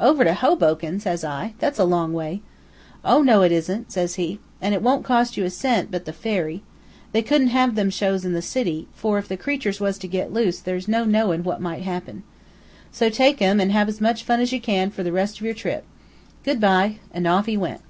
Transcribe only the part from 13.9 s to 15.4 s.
much fun as you can for the rest